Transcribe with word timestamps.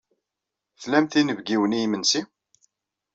Tlamt 0.81 1.13
inebgiwen 1.19 1.75
i 1.77 1.79
yimensi? 1.81 2.21